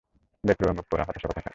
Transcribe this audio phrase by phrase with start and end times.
[0.43, 1.49] বেপরোয়া-মুখপোড়া হতাশা কোথাকার!